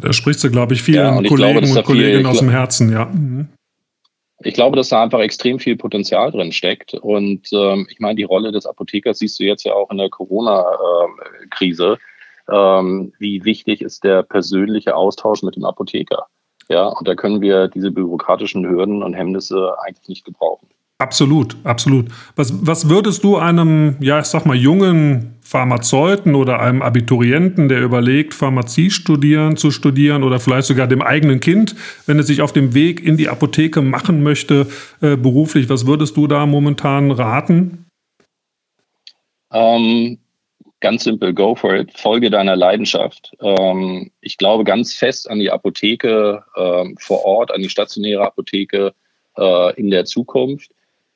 [0.01, 3.05] Da sprichst du, glaube ich, vielen ja, Kollegen glaube, und Kolleginnen aus dem Herzen, ja.
[3.05, 3.49] Mhm
[4.43, 6.93] ich glaube, dass da einfach extrem viel Potenzial drin steckt.
[6.93, 10.09] Und ähm, ich meine, die Rolle des Apothekers siehst du jetzt ja auch in der
[10.09, 11.97] Corona-Krise.
[12.51, 16.27] Ähm, wie wichtig ist der persönliche Austausch mit dem Apotheker?
[16.69, 20.69] Ja, und da können wir diese bürokratischen Hürden und Hemmnisse eigentlich nicht gebrauchen.
[21.03, 22.05] Absolut, absolut.
[22.37, 27.81] Was, was würdest du einem, ja, ich sag mal, jungen Pharmazeuten oder einem Abiturienten, der
[27.81, 32.53] überlegt, Pharmazie studieren, zu studieren oder vielleicht sogar dem eigenen Kind, wenn es sich auf
[32.53, 34.67] dem Weg in die Apotheke machen möchte,
[35.01, 37.85] äh, beruflich, was würdest du da momentan raten?
[39.51, 40.19] Ähm,
[40.79, 41.91] ganz simpel, go for it.
[41.97, 43.33] Folge deiner Leidenschaft.
[43.41, 48.93] Ähm, ich glaube ganz fest an die Apotheke ähm, vor Ort, an die stationäre Apotheke
[49.37, 50.71] äh, in der Zukunft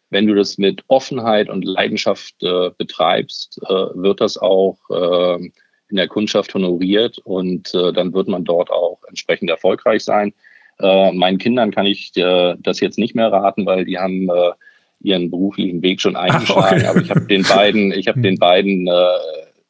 [0.09, 5.35] wenn du das mit Offenheit und Leidenschaft äh, betreibst, äh, wird das auch äh,
[5.89, 10.33] in der Kundschaft honoriert und äh, dann wird man dort auch entsprechend erfolgreich sein.
[10.79, 14.29] Äh, meinen Kindern kann ich äh, das jetzt nicht mehr raten, weil die haben
[14.99, 16.63] ihren beruflichen Weg schon eingeschlagen.
[16.63, 16.85] Ach, okay.
[16.87, 18.89] Aber ich habe den beiden, ich habe den beiden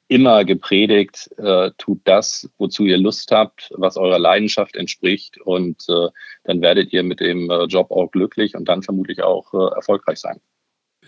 [0.07, 6.09] immer gepredigt, äh, tut das, wozu ihr Lust habt, was eurer Leidenschaft entspricht und äh,
[6.45, 10.19] dann werdet ihr mit dem äh, Job auch glücklich und dann vermutlich auch äh, erfolgreich
[10.19, 10.39] sein.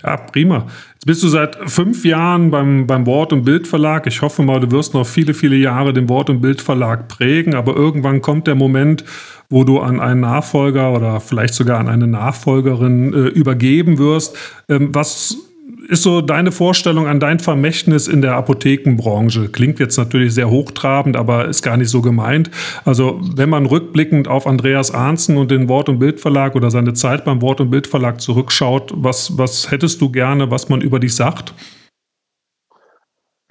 [0.04, 0.68] Ja, prima.
[0.94, 4.08] Jetzt bist du seit fünf Jahren beim, beim Wort- und Bildverlag.
[4.08, 7.76] Ich hoffe mal, du wirst noch viele, viele Jahre den Wort- und Bildverlag prägen, aber
[7.76, 9.04] irgendwann kommt der Moment,
[9.50, 14.38] wo du an einen Nachfolger oder vielleicht sogar an eine Nachfolgerin äh, übergeben wirst.
[14.70, 15.49] Ähm, was
[15.90, 19.50] ist so deine Vorstellung an dein Vermächtnis in der Apothekenbranche?
[19.50, 22.52] Klingt jetzt natürlich sehr hochtrabend, aber ist gar nicht so gemeint.
[22.86, 27.26] Also, wenn man rückblickend auf Andreas Arnzen und den Wort- und Bildverlag oder seine Zeit
[27.26, 31.54] beim Wort- und Bildverlag zurückschaut, was, was hättest du gerne, was man über dich sagt?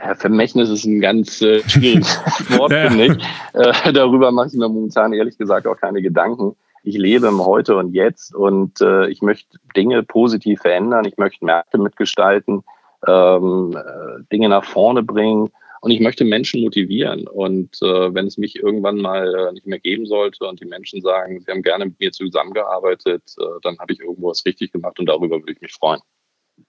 [0.01, 2.21] Ja, Vermächtnis ist ein ganz äh, schwieriges
[2.57, 2.89] Wort, ja.
[2.89, 3.25] finde ich.
[3.55, 6.55] Äh, darüber mache ich mir momentan ehrlich gesagt auch keine Gedanken.
[6.83, 11.05] Ich lebe im Heute und Jetzt und äh, ich möchte Dinge positiv verändern.
[11.05, 12.63] Ich möchte Märkte mitgestalten,
[13.07, 17.27] ähm, äh, Dinge nach vorne bringen und ich möchte Menschen motivieren.
[17.27, 21.01] Und äh, wenn es mich irgendwann mal äh, nicht mehr geben sollte und die Menschen
[21.03, 24.99] sagen, sie haben gerne mit mir zusammengearbeitet, äh, dann habe ich irgendwo was richtig gemacht
[24.99, 26.01] und darüber würde ich mich freuen.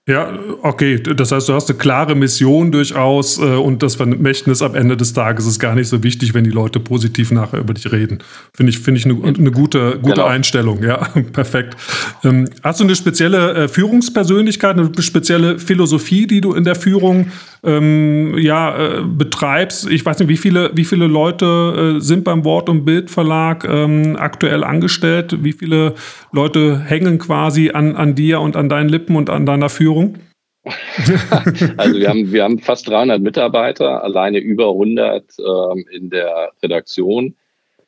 [0.08, 0.32] Ja,
[0.62, 0.98] okay.
[0.98, 5.12] Das heißt, du hast eine klare Mission durchaus äh, und das Vermächtnis am Ende des
[5.12, 8.18] Tages ist gar nicht so wichtig, wenn die Leute positiv nachher über dich reden.
[8.54, 10.26] Finde ich, finde ich eine, eine gute, gute genau.
[10.26, 10.82] Einstellung.
[10.82, 10.96] Ja,
[11.32, 11.76] perfekt.
[12.24, 17.26] Ähm, hast du eine spezielle äh, Führungspersönlichkeit, eine spezielle Philosophie, die du in der Führung
[17.62, 19.88] ähm, ja, äh, betreibst?
[19.88, 24.16] Ich weiß nicht, wie viele, wie viele Leute äh, sind beim Wort- und Bildverlag ähm,
[24.18, 25.36] aktuell angestellt?
[25.42, 25.94] Wie viele
[26.32, 29.99] Leute hängen quasi an, an dir und an deinen Lippen und an deiner Führung?
[30.00, 30.18] Führung?
[31.78, 37.34] also wir haben, wir haben fast 300 Mitarbeiter, alleine über 100 ähm, in der Redaktion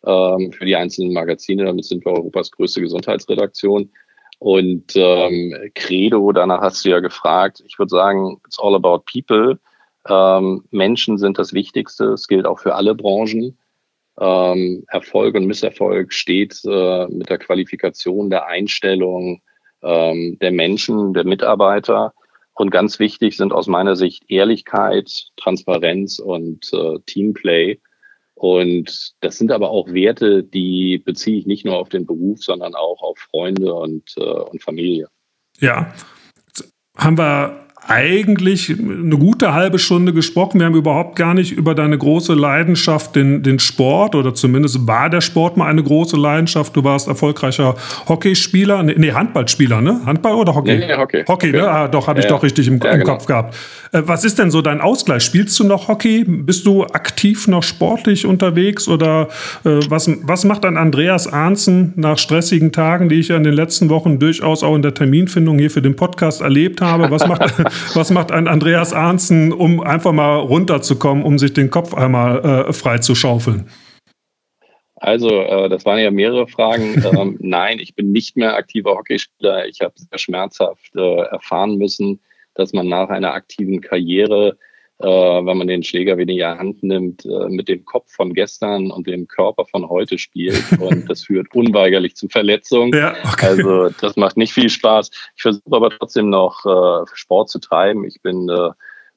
[0.05, 1.65] ähm, für die einzelnen Magazine.
[1.65, 3.91] Damit sind wir Europas größte Gesundheitsredaktion.
[4.39, 7.63] Und ähm, Credo, danach hast du ja gefragt.
[7.67, 9.59] Ich würde sagen, it's all about people.
[10.09, 12.07] Ähm, Menschen sind das Wichtigste.
[12.07, 13.57] Es gilt auch für alle Branchen.
[14.19, 19.43] Ähm, Erfolg und Misserfolg steht äh, mit der Qualifikation, der Einstellung,
[19.83, 22.15] ähm, der Menschen, der Mitarbeiter.
[22.55, 27.81] Und ganz wichtig sind aus meiner Sicht Ehrlichkeit, Transparenz und äh, Teamplay.
[28.35, 32.75] Und das sind aber auch Werte, die beziehe ich nicht nur auf den Beruf, sondern
[32.75, 35.09] auch auf Freunde und, äh, und Familie.
[35.61, 35.93] Ja,
[36.97, 40.61] haben wir eigentlich eine gute halbe Stunde gesprochen.
[40.61, 45.11] Wir haben überhaupt gar nicht über deine große Leidenschaft, den, den Sport, oder zumindest war
[45.11, 46.77] der Sport mal eine große Leidenschaft.
[46.77, 47.75] Du warst erfolgreicher
[48.09, 50.01] Hockeyspieler, nee, Handballspieler, ne?
[50.07, 50.79] Handball oder Hockey?
[50.79, 51.25] Nee, nee, Hockey.
[51.27, 51.57] Hockey, okay.
[51.57, 51.69] ne?
[51.69, 53.15] Ah, doch, hatte ja, ich doch richtig im, ja, im genau.
[53.15, 53.57] Kopf gehabt.
[53.91, 55.25] Äh, was ist denn so dein Ausgleich?
[55.25, 56.25] Spielst du noch Hockey?
[56.25, 58.87] Bist du aktiv noch sportlich unterwegs?
[58.87, 59.29] Oder
[59.65, 63.55] äh, was, was macht ein Andreas Arnzen nach stressigen Tagen, die ich ja in den
[63.55, 67.11] letzten Wochen durchaus auch in der Terminfindung hier für den Podcast erlebt habe?
[67.11, 67.43] Was macht
[67.95, 72.73] Was macht ein Andreas Arnzen, um einfach mal runterzukommen, um sich den Kopf einmal äh,
[72.73, 73.69] frei zu schaufeln?
[75.03, 77.03] Also, äh, das waren ja mehrere Fragen.
[77.19, 79.67] ähm, nein, ich bin nicht mehr aktiver Hockeyspieler.
[79.67, 82.21] Ich habe sehr schmerzhaft äh, erfahren müssen,
[82.55, 84.57] dass man nach einer aktiven Karriere
[85.03, 89.07] äh, wenn man den Schläger die Hand nimmt, äh, mit dem Kopf von gestern und
[89.07, 90.63] dem Körper von heute spielt.
[90.81, 92.93] Und das führt unweigerlich zu Verletzungen.
[92.93, 93.47] Ja, okay.
[93.47, 95.11] Also das macht nicht viel Spaß.
[95.37, 98.05] Ich versuche aber trotzdem noch äh, Sport zu treiben.
[98.05, 98.71] Ich bin äh,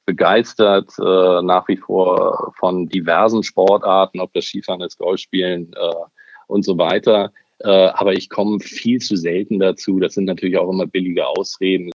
[0.04, 5.94] begeistert äh, nach wie vor von diversen Sportarten, ob das Skifahren ist, Golfspielen äh,
[6.46, 7.32] und so weiter.
[7.60, 9.98] Äh, aber ich komme viel zu selten dazu.
[9.98, 11.90] Das sind natürlich auch immer billige Ausreden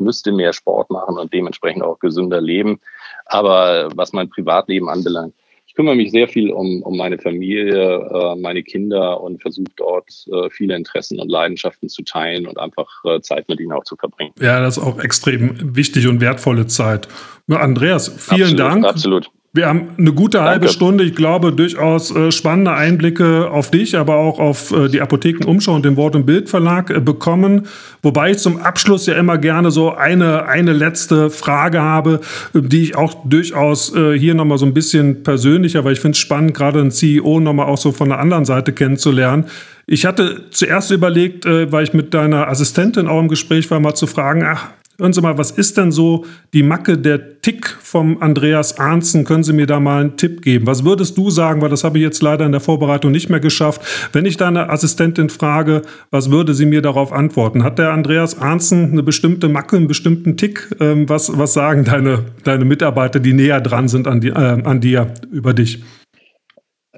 [0.00, 2.80] müsste mehr Sport machen und dementsprechend auch gesünder leben.
[3.26, 5.34] Aber was mein Privatleben anbelangt,
[5.70, 10.26] ich kümmere mich sehr viel um, um meine Familie, äh, meine Kinder und versuche dort
[10.32, 13.94] äh, viele Interessen und Leidenschaften zu teilen und einfach äh, Zeit mit ihnen auch zu
[13.94, 14.32] verbringen.
[14.40, 17.06] Ja, das ist auch extrem wichtig und wertvolle Zeit.
[17.48, 18.84] Andreas, vielen absolut, Dank.
[18.84, 19.30] Absolut.
[19.52, 20.50] Wir haben eine gute Danke.
[20.50, 25.00] halbe Stunde, ich glaube, durchaus äh, spannende Einblicke auf dich, aber auch auf äh, die
[25.00, 27.66] Apothekenumschau und den Wort- und Bildverlag äh, bekommen.
[28.00, 32.20] Wobei ich zum Abschluss ja immer gerne so eine, eine letzte Frage habe,
[32.54, 36.20] die ich auch durchaus äh, hier nochmal so ein bisschen persönlicher, weil ich finde es
[36.20, 39.46] spannend, gerade einen CEO nochmal auch so von der anderen Seite kennenzulernen.
[39.84, 44.06] Ich hatte zuerst überlegt, weil ich mit deiner Assistentin auch im Gespräch war, mal zu
[44.06, 44.68] fragen, ach,
[45.00, 49.24] Hören Sie mal, was ist denn so die Macke, der Tick vom Andreas Arnzen?
[49.24, 50.66] Können Sie mir da mal einen Tipp geben?
[50.66, 53.40] Was würdest du sagen, weil das habe ich jetzt leider in der Vorbereitung nicht mehr
[53.40, 53.80] geschafft.
[54.12, 57.64] Wenn ich deine Assistentin frage, was würde sie mir darauf antworten?
[57.64, 60.68] Hat der Andreas Arnzen eine bestimmte Macke, einen bestimmten Tick?
[60.80, 64.80] Ähm, was, was sagen deine, deine Mitarbeiter, die näher dran sind an, die, äh, an
[64.80, 65.82] dir, über dich?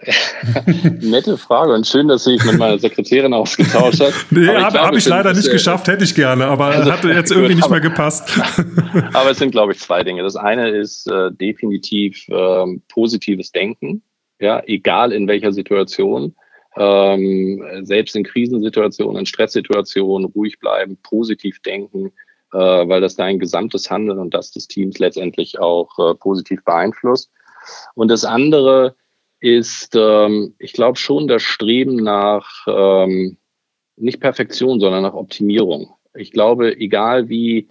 [1.00, 4.12] Nette Frage und schön, dass sie sich mit meiner Sekretärin ausgetauscht hat.
[4.30, 7.54] nee, habe hab ich leider nicht geschafft, hätte ich gerne, aber also, hat jetzt irgendwie
[7.54, 8.32] nicht mehr gepasst.
[9.12, 10.22] aber es sind, glaube ich, zwei Dinge.
[10.22, 14.02] Das eine ist äh, definitiv äh, positives Denken,
[14.40, 16.34] ja, egal in welcher Situation.
[16.76, 22.12] Ähm, selbst in Krisensituationen, in Stresssituationen ruhig bleiben, positiv denken,
[22.52, 27.30] äh, weil das dein gesamtes Handeln und das des Teams letztendlich auch äh, positiv beeinflusst.
[27.94, 28.96] Und das andere,
[29.42, 33.36] ist, ähm, ich glaube, schon das Streben nach ähm,
[33.96, 35.94] nicht Perfektion, sondern nach Optimierung.
[36.14, 37.68] Ich glaube, egal wie,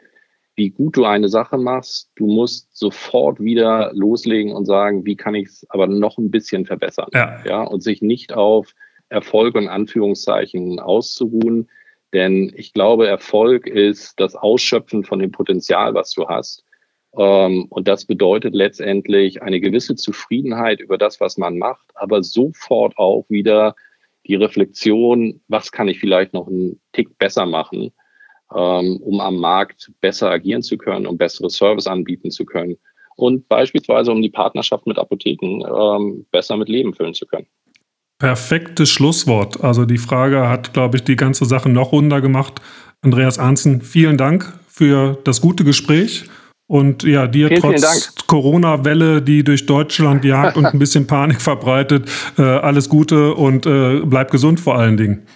[0.56, 5.34] wie gut du eine Sache machst, du musst sofort wieder loslegen und sagen, wie kann
[5.34, 7.10] ich es aber noch ein bisschen verbessern.
[7.14, 7.42] Ja.
[7.46, 7.64] ja.
[7.64, 8.76] Und sich nicht auf
[9.08, 11.70] Erfolg und Anführungszeichen auszuruhen.
[12.14, 16.66] Denn ich glaube, Erfolg ist das Ausschöpfen von dem Potenzial, was du hast.
[17.18, 22.98] Ähm, und das bedeutet letztendlich eine gewisse Zufriedenheit über das, was man macht, aber sofort
[22.98, 23.76] auch wieder
[24.28, 27.92] die Reflexion, was kann ich vielleicht noch einen Tick besser machen,
[28.56, 32.78] ähm, um am Markt besser agieren zu können, um bessere Service anbieten zu können
[33.16, 37.48] und beispielsweise um die Partnerschaft mit Apotheken ähm, besser mit Leben füllen zu können.
[38.20, 39.64] Perfektes Schlusswort.
[39.64, 42.62] Also die Frage hat, glaube ich, die ganze Sache noch runder gemacht.
[43.02, 46.26] Andreas Arnzen, vielen Dank für das gute Gespräch.
[46.72, 52.10] Und ja, dir vielen, trotz Corona-Welle, die durch Deutschland jagt und ein bisschen Panik verbreitet,
[52.38, 55.28] äh, alles Gute und äh, bleib gesund vor allen Dingen.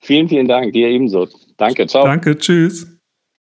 [0.00, 0.72] Vielen, vielen Dank.
[0.72, 1.28] Dir ebenso.
[1.58, 1.86] Danke.
[1.86, 2.02] Ciao.
[2.02, 2.38] Danke.
[2.38, 2.97] Tschüss.